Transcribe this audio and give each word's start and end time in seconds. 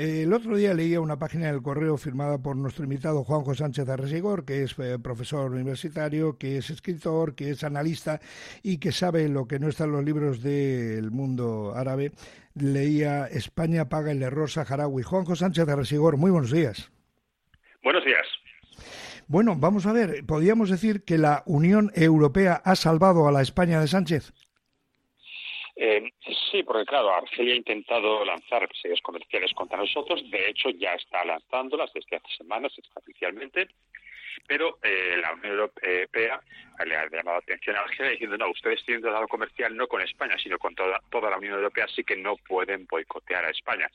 Eh, 0.00 0.22
el 0.22 0.32
otro 0.32 0.56
día 0.56 0.74
leía 0.74 1.00
una 1.00 1.18
página 1.18 1.48
del 1.48 1.60
correo 1.60 1.96
firmada 1.96 2.38
por 2.38 2.54
nuestro 2.54 2.84
invitado 2.84 3.24
Juanjo 3.24 3.56
Sánchez 3.56 3.88
Arresigor, 3.88 4.44
que 4.44 4.62
es 4.62 4.78
eh, 4.78 4.96
profesor 5.02 5.50
universitario, 5.50 6.38
que 6.38 6.58
es 6.58 6.70
escritor, 6.70 7.34
que 7.34 7.50
es 7.50 7.64
analista 7.64 8.20
y 8.62 8.78
que 8.78 8.92
sabe 8.92 9.28
lo 9.28 9.48
que 9.48 9.58
no 9.58 9.66
está 9.66 9.86
en 9.86 9.90
los 9.90 10.04
libros 10.04 10.40
del 10.40 11.10
mundo 11.10 11.72
árabe. 11.74 12.12
Leía 12.54 13.26
España 13.26 13.88
paga 13.88 14.12
el 14.12 14.22
error 14.22 14.48
saharaui. 14.48 15.02
Juanjo 15.02 15.34
Sánchez 15.34 15.68
Arresigor, 15.68 16.16
muy 16.16 16.30
buenos 16.30 16.52
días. 16.52 16.92
Buenos 17.82 18.04
días. 18.04 18.24
Bueno, 19.26 19.56
vamos 19.56 19.84
a 19.86 19.92
ver, 19.92 20.24
¿podríamos 20.26 20.70
decir 20.70 21.02
que 21.02 21.18
la 21.18 21.42
Unión 21.44 21.90
Europea 21.96 22.62
ha 22.64 22.76
salvado 22.76 23.26
a 23.26 23.32
la 23.32 23.42
España 23.42 23.80
de 23.80 23.88
Sánchez? 23.88 24.32
Eh, 25.80 26.10
sí, 26.50 26.64
porque 26.64 26.84
claro, 26.86 27.14
Argelia 27.14 27.54
ha 27.54 27.56
intentado 27.56 28.24
lanzar 28.24 28.62
represalias 28.62 29.00
comerciales 29.00 29.52
contra 29.54 29.78
nosotros, 29.78 30.28
de 30.28 30.50
hecho 30.50 30.70
ya 30.70 30.94
está 30.94 31.24
lanzándolas 31.24 31.92
desde 31.92 32.16
hace 32.16 32.36
semanas 32.36 32.72
oficialmente, 32.96 33.68
pero 34.48 34.78
eh, 34.82 35.16
la 35.22 35.34
Unión 35.34 35.52
Europea 35.52 36.40
le 36.84 36.96
ha 36.96 37.08
llamado 37.08 37.36
la 37.36 37.44
atención 37.44 37.76
a 37.76 37.82
Argelia 37.82 38.10
diciendo, 38.10 38.36
no, 38.36 38.50
ustedes 38.50 38.84
tienen 38.84 39.02
tratado 39.02 39.28
comercial 39.28 39.76
no 39.76 39.86
con 39.86 40.02
España, 40.02 40.36
sino 40.42 40.58
con 40.58 40.74
toda, 40.74 41.00
toda 41.10 41.30
la 41.30 41.38
Unión 41.38 41.54
Europea, 41.54 41.84
así 41.84 42.02
que 42.02 42.16
no 42.16 42.36
pueden 42.36 42.84
boicotear 42.86 43.44
a 43.44 43.50
España. 43.50 43.88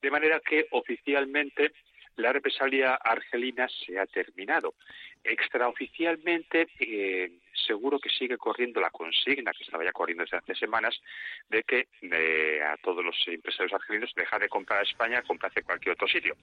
De 0.00 0.12
manera 0.12 0.38
que 0.38 0.68
oficialmente 0.70 1.72
la 2.16 2.32
represalia 2.32 2.94
argelina 2.94 3.68
se 3.68 3.98
ha 3.98 4.06
terminado. 4.06 4.74
Extraoficialmente, 5.22 6.68
eh, 6.78 7.38
seguro 7.66 7.98
que 7.98 8.10
sigue 8.10 8.36
corriendo 8.36 8.80
la 8.80 8.90
consigna 8.90 9.52
que 9.52 9.64
estaba 9.64 9.84
ya 9.84 9.92
corriendo 9.92 10.24
desde 10.24 10.36
hace 10.36 10.54
semanas 10.54 11.00
de 11.48 11.62
que 11.62 11.88
eh, 12.02 12.62
a 12.62 12.76
todos 12.78 13.04
los 13.04 13.16
empresarios 13.26 13.72
argelinos 13.72 14.12
dejar 14.14 14.40
de 14.40 14.48
comprar 14.48 14.80
a 14.80 14.82
España, 14.82 15.22
comprarse 15.22 15.62
cualquier 15.62 15.94
otro 15.94 16.08
sitio. 16.08 16.36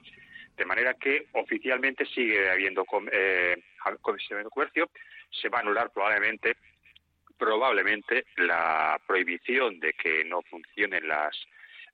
De 0.58 0.66
manera 0.66 0.96
que 0.96 1.28
oficialmente 1.34 2.06
sigue 2.06 2.50
habiendo 2.50 2.86
eh, 3.12 3.62
comercio, 4.50 4.90
se 5.30 5.50
va 5.50 5.60
a 5.60 5.62
anular 5.62 5.92
probablemente 5.92 6.56
probablemente 7.38 8.26
la 8.38 9.02
prohibición 9.08 9.80
de 9.80 9.94
que 9.94 10.24
no 10.26 10.44
funcionen 10.44 11.08
las 11.08 11.36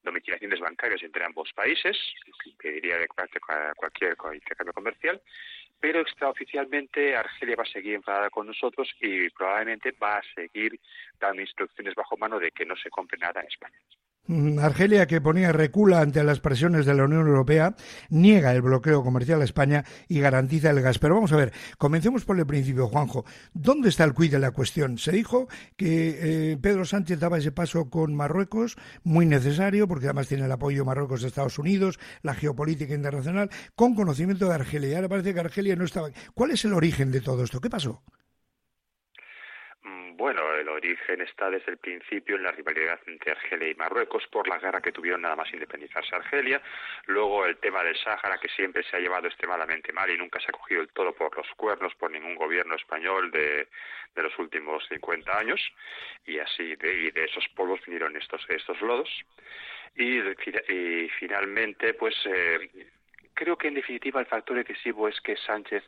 domiciliaciones 0.08 0.60
bancarias 0.60 1.04
entre 1.04 1.24
ambos 1.24 1.52
países, 1.54 1.98
que 2.44 2.50
impediría 2.50 2.98
de 2.98 3.08
cualquier 3.08 4.16
intercambio 4.34 4.74
comercial, 4.74 5.22
pero 5.80 6.02
extraoficialmente 6.02 7.16
Argelia 7.16 7.56
va 7.56 7.64
a 7.64 7.72
seguir 7.72 7.94
enfadada 7.94 8.30
con 8.30 8.48
nosotros 8.48 8.90
y 9.00 9.30
probablemente 9.30 9.92
va 9.92 10.18
a 10.18 10.24
seguir 10.34 10.80
dando 11.20 11.42
instrucciones 11.42 11.94
bajo 11.94 12.18
mano 12.18 12.40
de 12.40 12.52
que 12.52 12.66
no 12.66 12.76
se 12.76 12.90
compre 12.90 13.20
nada 13.20 13.42
en 13.42 13.48
España. 13.48 13.78
Mm, 14.28 14.60
Argelia, 14.60 15.08
que 15.08 15.22
ponía 15.22 15.54
recula 15.54 16.02
ante 16.02 16.24
las 16.24 16.40
presiones 16.42 16.86
de 16.86 16.94
la 16.94 17.06
Unión 17.06 17.28
Europea, 17.28 17.76
niega 18.10 18.52
el 18.52 18.62
bloqueo 18.62 19.04
comercial 19.04 19.42
a 19.42 19.46
España 19.46 19.86
y 20.08 20.20
garantiza 20.20 20.70
el 20.70 20.82
gas. 20.82 21.00
Pero 21.00 21.16
vamos 21.16 21.32
a 21.32 21.38
ver, 21.38 21.54
comencemos 21.78 22.26
por 22.26 22.38
el 22.38 22.46
principio, 22.46 22.88
Juanjo. 22.88 23.26
¿Dónde 23.54 23.90
está 23.90 24.04
el 24.04 24.14
cuid 24.14 24.32
de 24.32 24.40
la 24.40 24.52
cuestión? 24.52 24.98
Se 24.98 25.14
dijo 25.14 25.48
que 25.78 26.52
eh, 26.52 26.58
Pedro 26.58 26.84
Sánchez 26.86 27.20
daba 27.20 27.38
ese 27.38 27.52
paso 27.54 27.90
con 27.90 28.14
Marruecos, 28.16 28.76
muy 29.04 29.26
necesario, 29.26 29.88
porque 29.88 30.06
además 30.06 30.28
tiene 30.28 30.46
el 30.46 30.52
apoyo 30.52 30.80
de 30.80 30.86
Marruecos 30.86 31.22
de 31.22 31.30
Estados 31.30 31.58
Unidos, 31.58 31.98
la 32.22 32.34
geopolítica 32.34 32.94
internacional, 32.94 33.50
con 33.76 33.96
conocimiento 33.96 34.48
de 34.50 34.56
Argelia. 34.56 34.90
Y 34.90 34.96
ahora 34.96 35.10
parece 35.10 35.34
que 35.34 35.40
Argelia 35.40 35.76
no 35.76 35.86
estaba. 35.86 36.10
¿Cuál 36.34 36.52
es 36.52 36.66
el 36.66 36.74
origen 36.74 37.12
de 37.12 37.22
todo 37.22 37.44
esto? 37.44 37.62
¿Qué 37.62 37.70
pasó? 37.70 38.04
Bueno, 40.18 40.52
el 40.56 40.68
origen 40.68 41.22
está 41.22 41.48
desde 41.52 41.74
el 41.74 41.78
principio 41.78 42.38
en 42.38 42.44
la 42.44 42.52
rivalidad 42.52 43.00
entre 43.06 43.34
Argelia 43.34 43.70
y 43.70 43.76
Marruecos 43.76 44.26
por 44.32 44.48
la 44.48 44.58
guerra 44.58 44.82
que 44.82 44.92
tuvieron 44.92 45.22
nada 45.22 45.36
más 45.36 45.54
independizarse 45.54 46.16
Argelia. 46.16 46.60
Luego 47.06 47.46
el 47.46 47.58
tema 47.58 47.84
del 47.84 47.96
Sáhara, 47.96 48.40
que 48.40 48.50
siempre 48.50 48.82
se 48.82 48.98
ha 48.98 49.00
llevado 49.00 49.28
extremadamente 49.28 49.94
mal 49.94 50.10
y 50.10 50.18
nunca 50.18 50.40
se 50.40 50.48
ha 50.48 50.58
cogido 50.58 50.82
el 50.82 50.90
todo 50.90 51.14
por 51.14 51.38
los 51.38 51.48
cuernos 51.56 51.94
por 51.94 52.10
ningún 52.10 52.34
gobierno 52.34 52.74
español 52.74 53.30
de, 53.30 53.68
los 54.16 54.40
últimos 54.40 54.84
50 54.88 55.38
años. 55.38 55.62
Y 56.26 56.40
así, 56.40 56.76
de, 56.78 57.12
de 57.12 57.24
esos 57.26 57.48
polvos 57.50 57.80
vinieron 57.86 58.18
estos, 58.18 58.44
estos 58.50 58.82
lodos. 58.82 59.24
Y, 59.96 60.18
y 60.18 61.10
finalmente, 61.20 61.94
pues 61.94 62.16
eh, 62.26 62.88
creo 63.38 63.56
que 63.56 63.68
en 63.68 63.76
definitiva 63.76 64.20
el 64.20 64.26
factor 64.26 64.58
decisivo 64.58 65.08
es 65.08 65.22
que 65.22 65.38
Sánchez 65.38 65.84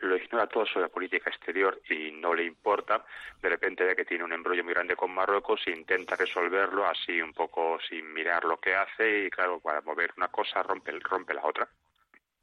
lo 0.00 0.16
ignora 0.16 0.46
todo 0.46 0.66
sobre 0.66 0.82
la 0.86 0.92
política 0.92 1.30
exterior 1.30 1.80
y 1.88 2.12
no 2.12 2.34
le 2.34 2.44
importa. 2.44 3.04
De 3.42 3.48
repente 3.48 3.84
ve 3.84 3.96
que 3.96 4.04
tiene 4.04 4.24
un 4.24 4.32
embrollo 4.32 4.62
muy 4.62 4.74
grande 4.74 4.96
con 4.96 5.10
Marruecos 5.10 5.60
e 5.66 5.70
intenta 5.70 6.14
resolverlo 6.14 6.86
así 6.86 7.20
un 7.20 7.32
poco 7.32 7.78
sin 7.88 8.12
mirar 8.12 8.44
lo 8.44 8.58
que 8.58 8.74
hace 8.74 9.26
y 9.26 9.30
claro, 9.30 9.60
para 9.60 9.80
mover 9.80 10.12
una 10.16 10.28
cosa 10.28 10.62
rompe, 10.62 10.92
rompe 11.00 11.34
la 11.34 11.46
otra. 11.46 11.68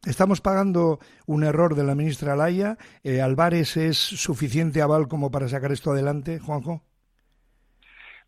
Estamos 0.06 0.42
pagando 0.42 1.00
un 1.26 1.44
error 1.44 1.76
de 1.76 1.84
la 1.84 1.96
ministra 1.96 2.34
Alaya. 2.34 2.78
Eh, 3.04 3.22
¿Álvarez 3.22 3.78
es 3.78 3.98
suficiente 3.98 4.82
aval 4.82 5.08
como 5.08 5.32
para 5.32 5.48
sacar 5.48 5.72
esto 5.72 5.92
adelante, 5.92 6.40
Juanjo? 6.40 6.82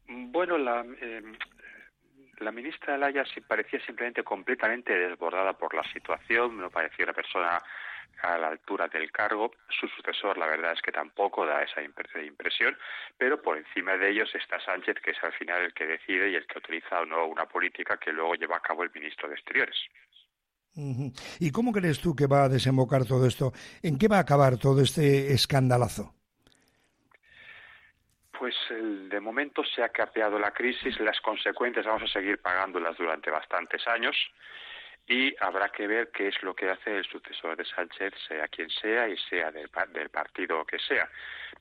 Bueno, 0.08 0.58
la, 0.58 0.84
eh, 1.02 1.22
la 2.40 2.52
ministra 2.52 2.96
Alaya 2.96 3.26
sí 3.34 3.42
parecía 3.42 3.80
simplemente 3.86 4.24
completamente 4.24 4.94
desbordada 4.94 5.54
por 5.54 5.74
la 5.74 5.84
situación, 5.92 6.58
no 6.58 6.70
parecía 6.70 7.06
una 7.06 7.14
persona 7.14 7.62
a 8.22 8.38
la 8.38 8.48
altura 8.48 8.88
del 8.88 9.12
cargo. 9.12 9.52
Su 9.70 9.88
sucesor, 9.88 10.38
la 10.38 10.48
verdad 10.48 10.74
es 10.74 10.82
que 10.82 10.92
tampoco 10.92 11.46
da 11.46 11.64
esa 11.64 11.82
impresión, 11.82 12.78
pero 13.18 13.42
por 13.42 13.58
encima 13.58 13.98
de 13.98 14.12
ellos 14.12 14.30
está 14.36 14.60
Sánchez, 14.60 14.98
que 15.04 15.12
es 15.12 15.24
al 15.24 15.34
final 15.34 15.62
el 15.64 15.74
que 15.74 15.86
decide 15.86 16.30
y 16.30 16.36
el 16.36 16.46
que 16.46 16.60
utiliza 16.60 17.02
o 17.02 17.06
no 17.06 17.26
una 17.28 17.46
política 17.46 17.98
que 17.98 18.12
luego 18.12 18.36
lleva 18.36 18.58
a 18.58 18.62
cabo 18.62 18.84
el 18.84 18.92
ministro 18.94 19.28
de 19.28 19.36
Exteriores. 19.36 19.78
¿Y 21.40 21.52
cómo 21.52 21.72
crees 21.72 22.00
tú 22.00 22.16
que 22.16 22.28
va 22.28 22.44
a 22.44 22.50
desembocar 22.50 23.06
todo 23.06 23.26
esto? 23.26 23.52
¿En 23.82 23.98
qué 23.98 24.08
va 24.08 24.18
a 24.18 24.22
acabar 24.22 24.58
todo 24.58 24.82
este 24.82 25.34
escandalazo? 25.34 26.19
Pues 28.40 28.56
de 28.70 29.20
momento 29.20 29.66
se 29.66 29.84
ha 29.84 29.90
capeado 29.90 30.40
la 30.40 30.52
crisis, 30.52 30.98
las 31.02 31.20
consecuencias 31.20 31.86
vamos 31.86 32.04
a 32.04 32.08
seguir 32.08 32.42
pagándolas 32.42 32.98
durante 32.98 33.30
bastantes 33.30 33.86
años 33.86 34.16
y 35.06 35.36
habrá 35.42 35.68
que 35.70 35.86
ver 35.88 36.10
qué 36.12 36.30
es 36.30 36.42
lo 36.42 36.56
que 36.56 36.70
hace 36.70 37.00
el 37.00 37.04
sucesor 37.04 37.58
de 37.58 37.66
Sánchez, 37.66 38.14
sea 38.30 38.48
quien 38.48 38.70
sea 38.70 39.10
y 39.10 39.18
sea 39.18 39.52
del, 39.52 39.70
del 39.92 40.10
partido 40.10 40.66
que 40.66 40.80
sea. 40.80 41.10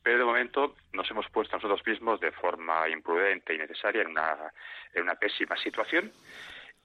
Pero 0.05 0.19
de 0.19 0.25
momento 0.25 0.77
nos 0.93 1.11
hemos 1.11 1.29
puesto 1.31 1.57
nosotros 1.57 1.85
mismos 1.85 2.21
de 2.21 2.31
forma 2.31 2.89
imprudente 2.89 3.55
y 3.55 3.59
necesaria 3.59 4.03
en 4.03 4.11
una, 4.11 4.53
en 4.95 5.03
una 5.03 5.17
pésima 5.17 5.57
situación 5.57 6.13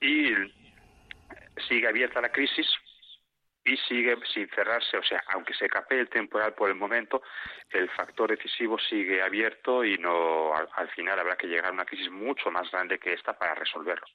y 0.02 0.34
sigue 1.68 1.88
abierta 1.88 2.20
la 2.20 2.32
crisis 2.32 2.68
y 3.66 3.78
sigue 3.78 4.18
sin 4.34 4.50
cerrarse, 4.50 4.97
o 4.97 5.03
sea, 5.03 5.24
aunque 5.34 5.53
se 5.53 5.69
capee 5.69 6.01
el 6.01 6.09
temporal 6.09 6.53
por 6.53 6.69
el 6.69 6.75
momento, 6.75 7.22
el 7.69 7.90
factor 7.90 8.29
decisivo 8.29 8.78
sigue 8.78 9.22
abierto 9.22 9.85
y 9.85 9.97
no 9.97 10.53
al, 10.53 10.90
final 10.90 11.19
habrá 11.19 11.38
que 11.38 11.47
llegar 11.47 11.68
a 11.68 11.73
una 11.73 11.85
crisis 11.85 12.12
mucho 12.12 12.52
más 12.52 12.69
grande 12.72 13.00
que 13.00 13.13
esta 13.13 13.38
para 13.38 13.56
resolverlo. 13.56 14.06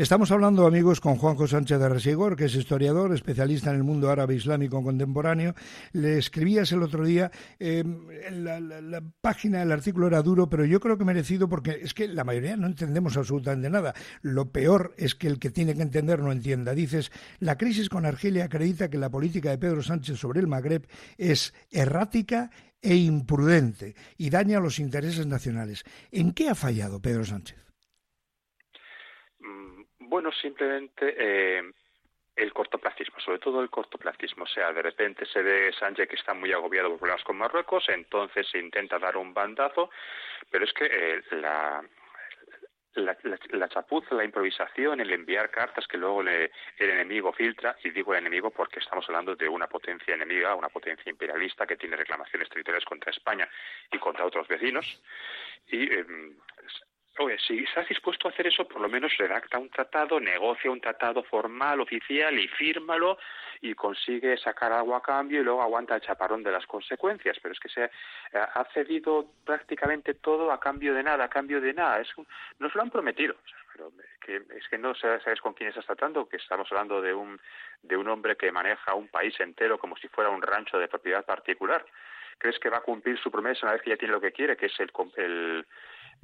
Estamos 0.00 0.30
hablando, 0.30 0.66
amigos, 0.66 0.98
con 0.98 1.16
Juanjo 1.16 1.46
Sánchez 1.46 1.78
de 1.78 1.86
Resigor, 1.86 2.34
que 2.34 2.46
es 2.46 2.54
historiador, 2.54 3.12
especialista 3.12 3.68
en 3.68 3.76
el 3.76 3.84
mundo 3.84 4.08
árabe 4.08 4.34
islámico 4.34 4.82
contemporáneo. 4.82 5.54
Le 5.92 6.16
escribías 6.16 6.72
el 6.72 6.82
otro 6.82 7.04
día, 7.04 7.30
eh, 7.58 7.84
la, 8.30 8.60
la, 8.60 9.02
página, 9.20 9.60
el 9.60 9.70
artículo 9.70 10.06
era 10.06 10.22
duro, 10.22 10.48
pero 10.48 10.64
yo 10.64 10.80
creo 10.80 10.96
que 10.96 11.04
merecido 11.04 11.50
porque 11.50 11.80
es 11.82 11.92
que 11.92 12.08
la 12.08 12.24
mayoría 12.24 12.56
no 12.56 12.66
entendemos 12.66 13.18
absolutamente 13.18 13.68
nada. 13.68 13.92
Lo 14.22 14.50
peor 14.50 14.94
es 14.96 15.14
que 15.14 15.26
el 15.26 15.38
que 15.38 15.50
tiene 15.50 15.74
que 15.74 15.82
entender 15.82 16.20
no 16.20 16.32
entienda. 16.32 16.72
Dices, 16.72 17.12
la 17.38 17.58
crisis 17.58 17.90
con 17.90 18.06
Argelia 18.06 18.46
acredita 18.46 18.88
que 18.88 18.96
la 18.96 19.10
política 19.10 19.50
de 19.50 19.58
Pedro 19.58 19.82
Sánchez 19.82 20.18
sobre 20.18 20.40
el 20.40 20.46
Magreb 20.46 20.86
es 21.18 21.52
errática 21.70 22.50
e 22.80 22.94
imprudente 22.96 23.94
y 24.16 24.30
daña 24.30 24.60
los 24.60 24.78
intereses 24.78 25.26
nacionales. 25.26 25.84
¿En 26.10 26.32
qué 26.32 26.48
ha 26.48 26.54
fallado 26.54 27.02
Pedro 27.02 27.26
Sánchez? 27.26 27.69
Bueno, 30.10 30.32
simplemente 30.32 31.14
eh, 31.16 31.62
el 32.34 32.52
cortoplacismo, 32.52 33.20
sobre 33.20 33.38
todo 33.38 33.62
el 33.62 33.70
cortoplacismo. 33.70 34.42
O 34.42 34.48
sea, 34.48 34.72
de 34.72 34.82
repente 34.82 35.24
se 35.24 35.40
ve 35.40 35.72
Sánchez 35.78 36.08
que 36.08 36.16
está 36.16 36.34
muy 36.34 36.52
agobiado 36.52 36.88
por 36.88 36.98
problemas 36.98 37.22
con 37.22 37.38
Marruecos, 37.38 37.88
entonces 37.88 38.44
se 38.50 38.58
intenta 38.58 38.98
dar 38.98 39.16
un 39.16 39.32
bandazo, 39.32 39.88
pero 40.50 40.64
es 40.64 40.72
que 40.72 40.84
eh, 40.84 41.22
la, 41.30 41.80
la, 42.94 43.16
la, 43.52 43.68
chapuza, 43.68 44.16
la 44.16 44.24
improvisación, 44.24 45.00
el 45.00 45.12
enviar 45.12 45.48
cartas 45.48 45.86
que 45.86 45.96
luego 45.96 46.22
el 46.22 46.50
enemigo 46.76 47.32
filtra, 47.32 47.76
y 47.84 47.90
digo 47.90 48.12
el 48.12 48.18
enemigo 48.18 48.50
porque 48.50 48.80
estamos 48.80 49.08
hablando 49.08 49.36
de 49.36 49.48
una 49.48 49.68
potencia 49.68 50.14
enemiga, 50.14 50.56
una 50.56 50.70
potencia 50.70 51.08
imperialista 51.08 51.68
que 51.68 51.76
tiene 51.76 51.94
reclamaciones 51.94 52.48
territoriales 52.48 52.84
contra 52.84 53.12
España 53.12 53.48
y 53.92 53.98
contra 53.98 54.26
otros 54.26 54.48
vecinos, 54.48 55.00
y 55.68 55.94
em, 55.94 56.34
Oye, 57.22 57.36
si 57.38 57.58
estás 57.58 57.86
dispuesto 57.86 58.28
a 58.28 58.30
hacer 58.30 58.46
eso, 58.46 58.66
por 58.66 58.80
lo 58.80 58.88
menos 58.88 59.14
redacta 59.18 59.58
un 59.58 59.68
tratado, 59.68 60.18
negocia 60.18 60.70
un 60.70 60.80
tratado 60.80 61.22
formal, 61.22 61.78
oficial 61.82 62.38
y 62.38 62.48
fírmalo 62.48 63.18
y 63.60 63.74
consigue 63.74 64.38
sacar 64.38 64.72
algo 64.72 64.96
a 64.96 65.02
cambio 65.02 65.40
y 65.40 65.44
luego 65.44 65.60
aguanta 65.60 65.94
el 65.94 66.00
chaparrón 66.00 66.42
de 66.42 66.50
las 66.50 66.64
consecuencias. 66.64 67.36
Pero 67.42 67.52
es 67.52 67.60
que 67.60 67.68
se 67.68 67.90
ha 68.32 68.64
cedido 68.72 69.26
prácticamente 69.44 70.14
todo 70.14 70.50
a 70.50 70.58
cambio 70.58 70.94
de 70.94 71.02
nada, 71.02 71.24
a 71.24 71.28
cambio 71.28 71.60
de 71.60 71.74
nada. 71.74 72.00
Es 72.00 72.08
nos 72.58 72.74
lo 72.74 72.80
han 72.80 72.90
prometido. 72.90 73.36
pero 73.70 73.92
que, 74.24 74.36
es 74.56 74.66
que 74.70 74.78
no 74.78 74.94
sabes 74.94 75.42
con 75.42 75.52
quién 75.52 75.68
estás 75.68 75.84
tratando, 75.84 76.26
que 76.26 76.38
estamos 76.38 76.72
hablando 76.72 77.02
de 77.02 77.12
un, 77.12 77.38
de 77.82 77.98
un 77.98 78.08
hombre 78.08 78.36
que 78.36 78.50
maneja 78.50 78.94
un 78.94 79.08
país 79.08 79.38
entero 79.40 79.76
como 79.76 79.94
si 79.98 80.08
fuera 80.08 80.30
un 80.30 80.40
rancho 80.40 80.78
de 80.78 80.88
propiedad 80.88 81.26
particular. 81.26 81.84
¿Crees 82.38 82.58
que 82.58 82.70
va 82.70 82.78
a 82.78 82.82
cumplir 82.82 83.18
su 83.18 83.30
promesa 83.30 83.66
una 83.66 83.74
vez 83.74 83.82
que 83.82 83.90
ya 83.90 83.98
tiene 83.98 84.14
lo 84.14 84.20
que 84.22 84.32
quiere, 84.32 84.56
que 84.56 84.66
es 84.66 84.80
el, 84.80 84.90
el, 85.16 85.66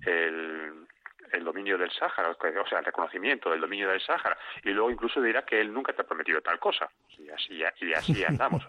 el 0.05 1.45
dominio 1.45 1.79
del 1.79 1.91
Sáhara, 1.91 2.31
o 2.31 2.69
sea, 2.69 2.79
el 2.79 2.85
reconocimiento 2.85 3.51
del 3.51 3.61
dominio 3.61 3.89
del 3.89 4.01
Sáhara, 4.01 4.37
y 4.65 4.71
luego 4.71 4.91
incluso 4.91 5.21
dirá 5.21 5.45
que 5.45 5.61
él 5.61 5.73
nunca 5.73 5.93
te 5.93 6.03
ha 6.03 6.07
prometido 6.07 6.41
tal 6.41 6.59
cosa, 6.59 6.89
y 7.19 7.29
así, 7.31 8.17
y 8.19 8.25
andamos, 8.25 8.65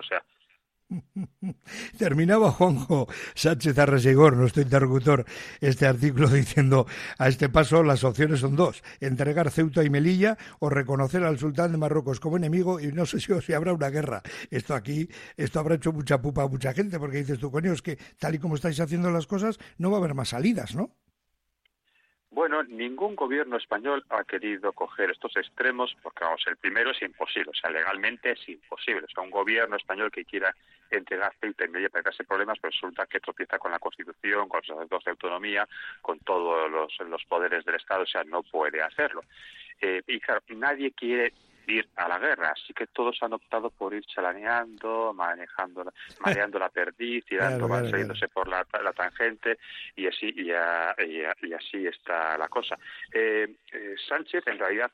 Terminaba 1.98 2.52
Juanjo 2.52 3.08
Sánchez 3.36 3.78
Arresegor, 3.78 4.38
nuestro 4.38 4.62
interlocutor, 4.62 5.26
este 5.60 5.86
artículo 5.86 6.30
diciendo 6.30 6.88
a 7.18 7.28
este 7.28 7.50
paso 7.50 7.84
las 7.84 8.06
opciones 8.06 8.40
son 8.40 8.56
dos, 8.56 8.84
entregar 9.02 9.52
Ceuta 9.52 9.84
y 9.84 9.90
Melilla 9.90 10.38
o 10.60 10.70
reconocer 10.70 11.24
al 11.24 11.40
sultán 11.40 11.74
de 11.74 11.78
Marruecos 11.78 12.22
como 12.22 12.38
enemigo 12.38 12.80
y 12.80 12.94
no 12.94 13.06
sé 13.06 13.20
si, 13.20 13.34
si 13.42 13.54
habrá 13.54 13.74
una 13.74 13.90
guerra. 13.90 14.22
Esto 14.50 14.76
aquí, 14.76 15.10
esto 15.36 15.60
habrá 15.60 15.76
hecho 15.76 15.92
mucha 15.92 16.22
pupa 16.22 16.44
a 16.44 16.48
mucha 16.48 16.74
gente 16.74 17.00
porque 17.00 17.18
dices 17.18 17.40
tú, 17.40 17.52
coño, 17.52 17.74
es 17.74 17.82
que 17.82 17.98
tal 18.18 18.36
y 18.36 18.40
como 18.40 18.56
estáis 18.56 18.80
haciendo 18.80 19.12
las 19.12 19.28
cosas 19.28 19.60
no 19.78 19.92
va 19.92 19.98
a 19.98 20.00
haber 20.00 20.14
más 20.14 20.30
salidas, 20.30 20.74
¿no? 20.74 20.96
Bueno, 22.38 22.62
ningún 22.62 23.16
gobierno 23.16 23.58
español 23.58 24.06
ha 24.10 24.24
querido 24.24 24.72
coger 24.72 25.10
estos 25.10 25.36
extremos 25.38 25.98
porque, 26.04 26.24
vamos, 26.24 26.44
el 26.46 26.56
primero 26.58 26.92
es 26.92 27.02
imposible, 27.02 27.50
o 27.50 27.54
sea, 27.56 27.72
legalmente 27.72 28.30
es 28.30 28.48
imposible. 28.48 29.06
O 29.06 29.10
sea, 29.10 29.24
un 29.24 29.32
gobierno 29.32 29.76
español 29.76 30.12
que 30.12 30.24
quiera 30.24 30.56
entregar 30.92 31.34
Ceuta 31.42 31.66
y 31.66 31.70
Melilla 31.70 31.90
para 31.90 32.04
crearse 32.04 32.26
problemas, 32.26 32.60
pero 32.62 32.70
resulta 32.70 33.08
que 33.08 33.22
tropieza 33.22 33.58
con 33.58 33.72
la 33.72 33.80
Constitución, 33.80 34.48
con 34.48 34.62
los 34.62 34.70
asuntos 34.70 35.04
de 35.04 35.10
autonomía, 35.10 35.68
con 36.00 36.20
todos 36.20 36.70
los, 36.70 37.26
poderes 37.26 37.66
del 37.66 37.74
Estado, 37.74 38.04
o 38.04 38.06
sea, 38.06 38.24
no 38.24 38.44
puede 38.44 38.84
hacerlo. 38.84 39.24
Eh, 39.82 40.04
y 40.06 40.20
claro, 40.20 40.44
nadie 40.50 40.92
quiere 40.92 41.34
ir 41.68 41.90
a 41.96 42.08
la 42.08 42.18
guerra, 42.18 42.54
así 42.56 42.74
que 42.74 42.88
todos 42.88 43.22
han 43.22 43.34
optado 43.34 43.70
por 43.70 43.94
ir 43.94 44.06
chalaneando, 44.06 45.14
manejando, 45.14 45.92
mareando 46.26 46.60
la 46.60 46.70
perdiz, 46.70 47.26
tirando, 47.26 47.68
saliéndose 47.68 48.28
por 48.30 48.48
la, 48.48 48.66
tangente 48.96 49.60
y 49.96 50.08
así 50.08 50.34
y, 50.36 50.52
y, 50.52 51.54
así 51.54 51.86
está 51.86 52.38
la 52.38 52.48
cosa. 52.48 52.78
Eh, 53.12 53.48
eh, 53.72 53.96
Sánchez 54.08 54.44
en 54.48 54.60
realidad 54.60 54.92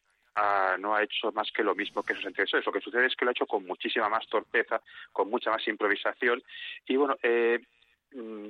no 0.79 0.95
ha 0.95 1.03
hecho 1.03 1.31
más 1.31 1.51
que 1.51 1.63
lo 1.63 1.75
mismo 1.75 2.03
que 2.03 2.15
sus 2.15 2.25
antecesores. 2.25 2.65
Lo 2.65 2.71
que 2.71 2.81
sucede 2.81 3.05
es 3.05 3.15
que 3.15 3.25
lo 3.25 3.29
ha 3.29 3.33
hecho 3.33 3.45
con 3.45 3.65
muchísima 3.65 4.09
más 4.09 4.27
torpeza, 4.27 4.81
con 5.11 5.29
mucha 5.29 5.51
más 5.51 5.67
improvisación 5.67 6.41
y 6.87 6.95
bueno, 6.95 7.15
eh, 7.21 7.59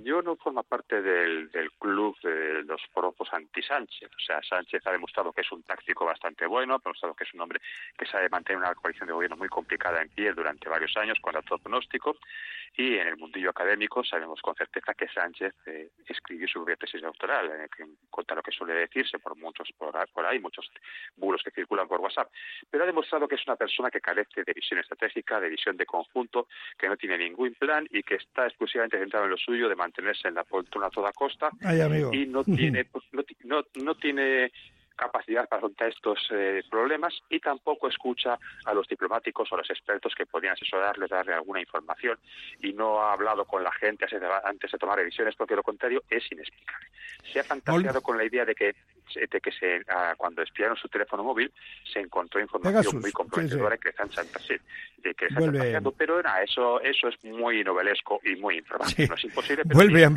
yo 0.03 0.21
no 0.21 0.35
formo 0.35 0.63
parte 0.63 1.01
del, 1.01 1.49
del 1.51 1.71
club 1.73 2.17
de 2.21 2.63
los 2.63 2.81
propos 2.93 3.29
anti-Sánchez. 3.31 4.09
O 4.15 4.19
sea, 4.19 4.41
Sánchez 4.43 4.85
ha 4.85 4.91
demostrado 4.91 5.31
que 5.31 5.41
es 5.41 5.51
un 5.51 5.63
táctico 5.63 6.05
bastante 6.05 6.45
bueno, 6.45 6.75
ha 6.75 6.81
demostrado 6.83 7.15
que 7.15 7.23
es 7.23 7.33
un 7.33 7.41
hombre 7.41 7.61
que 7.97 8.05
sabe 8.05 8.29
mantener 8.29 8.61
una 8.61 8.75
coalición 8.75 9.07
de 9.07 9.13
gobierno 9.13 9.37
muy 9.37 9.49
complicada 9.49 10.01
en 10.01 10.09
pie 10.09 10.33
durante 10.33 10.69
varios 10.69 10.95
años, 10.97 11.19
contra 11.21 11.41
todo 11.41 11.59
pronóstico. 11.59 12.17
Y 12.75 12.95
en 12.95 13.07
el 13.07 13.17
mundillo 13.17 13.51
académico 13.51 14.03
sabemos 14.03 14.41
con 14.41 14.55
certeza 14.55 14.95
que 14.95 15.07
Sánchez 15.07 15.53
eh, 15.67 15.91
escribió 16.07 16.47
su 16.47 16.59
propia 16.59 16.75
tesis 16.75 17.01
doctoral, 17.01 17.51
en 17.77 17.95
contra 18.09 18.35
lo 18.35 18.41
que 18.41 18.51
suele 18.51 18.73
decirse 18.73 19.19
por 19.19 19.37
muchos 19.37 19.69
por, 19.77 20.25
ahí, 20.25 20.39
muchos 20.39 20.71
bulos 21.15 21.43
que 21.43 21.51
circulan 21.51 21.87
por 21.87 21.99
WhatsApp. 21.99 22.31
Pero 22.71 22.83
ha 22.83 22.87
demostrado 22.87 23.27
que 23.27 23.35
es 23.35 23.45
una 23.45 23.55
persona 23.57 23.91
que 23.91 24.01
carece 24.01 24.43
de 24.43 24.53
visión 24.53 24.79
estratégica, 24.79 25.39
de 25.39 25.49
visión 25.49 25.77
de 25.77 25.85
conjunto, 25.85 26.47
que 26.77 26.89
no 26.89 26.97
tiene 26.97 27.17
ningún 27.19 27.53
plan 27.53 27.87
y 27.91 28.01
que 28.01 28.15
está 28.15 28.47
exclusivamente 28.47 28.97
centrado 28.97 29.25
en 29.25 29.31
lo 29.31 29.37
suyo 29.53 29.69
de 29.69 29.75
mantenerse 29.75 30.27
en 30.27 30.33
la 30.33 30.43
poltrona 30.43 30.87
a 30.87 30.89
toda 30.89 31.11
costa. 31.13 31.51
Y 32.11 32.25
no 32.25 32.43
tiene, 32.43 32.87
no, 33.43 33.63
no 33.75 33.95
tiene 33.95 34.51
capacidad 34.95 35.47
para 35.47 35.57
afrontar 35.57 35.89
estos 35.89 36.19
eh, 36.31 36.63
problemas 36.69 37.13
y 37.29 37.39
tampoco 37.39 37.87
escucha 37.87 38.37
a 38.65 38.73
los 38.73 38.87
diplomáticos 38.87 39.51
o 39.51 39.55
a 39.55 39.59
los 39.59 39.69
expertos 39.69 40.13
que 40.15 40.25
podrían 40.25 40.53
asesorarle, 40.53 41.07
darle 41.07 41.33
alguna 41.33 41.59
información. 41.59 42.17
Y 42.61 42.73
no 42.73 43.01
ha 43.01 43.13
hablado 43.13 43.45
con 43.45 43.63
la 43.63 43.71
gente 43.71 44.05
antes 44.43 44.71
de 44.71 44.77
tomar 44.77 44.97
decisiones 44.99 45.35
porque 45.35 45.55
lo 45.55 45.63
contrario 45.63 46.03
es 46.09 46.23
inexplicable. 46.31 46.87
Se 47.31 47.39
ha 47.39 47.43
fantaseado 47.43 48.01
con 48.01 48.17
la 48.17 48.25
idea 48.25 48.45
de 48.45 48.55
que 48.55 48.75
de 49.15 49.41
que 49.41 49.51
se, 49.51 49.81
ah, 49.89 50.13
cuando 50.17 50.41
espiaron 50.41 50.75
su 50.77 50.87
teléfono 50.87 51.23
móvil 51.23 51.51
se 51.91 51.99
encontró 51.99 52.41
información 52.41 53.01
muy 53.01 53.11
comprometedora 53.11 53.77
que 53.77 53.89
están 53.89 54.09
de 55.03 55.13
que 55.13 55.25
está 55.25 55.81
pero 55.97 56.19
eso 56.43 56.81
eso 56.81 57.07
es 57.09 57.23
muy 57.23 57.63
novelesco 57.63 58.19
y 58.23 58.35
muy 58.39 58.57
informativo. 58.57 59.09
No 59.09 59.15
es 59.15 59.23
imposible, 59.25 59.63
vuelve, 59.65 60.05
a 60.05 60.11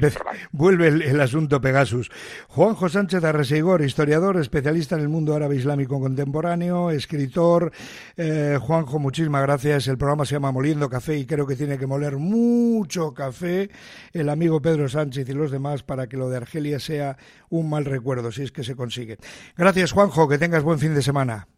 vuelve 0.53 0.88
el, 0.88 1.21
asunto 1.21 1.61
Pegasus. 1.61 2.11
Juanjo 2.49 2.88
Sánchez 2.88 3.25
Arreseigor, 3.25 3.83
historiador, 3.83 4.37
especialista 4.37 4.94
en 4.94 5.03
el 5.03 5.09
mundo 5.09 5.35
árabe 5.35 5.56
islámico 5.56 6.00
contemporáneo, 6.00 6.91
escritor. 6.91 7.73
Eh, 8.17 8.59
Juanjo, 8.61 8.99
muchísimas 8.99 9.43
gracias. 9.43 9.88
El 9.88 9.99
programa 9.99 10.25
se 10.25 10.35
llama 10.35 10.53
Moliendo 10.53 10.88
Café 10.88 11.17
y 11.19 11.27
creo 11.27 11.47
que 11.47 11.56
tiene 11.56 11.79
que 11.79 11.87
moler 11.87 12.17
mucho 12.17 13.12
café 13.12 13.71
el 14.12 14.29
amigo 14.29 14.61
Pedro 14.62 14.88
Sánchez 14.88 15.29
y 15.29 15.33
los 15.33 15.50
demás 15.50 15.83
para 15.83 16.09
que 16.09 16.17
lo 16.17 16.29
de 16.29 16.37
Argelia 16.37 16.79
sea 16.79 17.17
un 17.49 17.71
mal 17.71 17.85
recuerdo, 17.85 18.33
si 18.33 18.43
es 18.43 18.53
que 18.53 18.62
se 18.76 18.82
consigue. 18.82 19.17
Gracias, 19.56 19.93
Juanjo, 19.93 20.28
que 20.28 20.38
tengas 20.38 20.62
buen 20.62 20.78
fin 20.78 20.94
de 20.94 21.02
semana. 21.02 21.49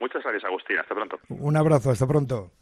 Muchas 0.00 0.22
gracias, 0.22 0.44
Agustín. 0.44 0.78
Hasta 0.78 0.94
pronto. 0.94 1.18
Un 1.28 1.56
abrazo, 1.56 1.90
hasta 1.90 2.06
pronto. 2.06 2.52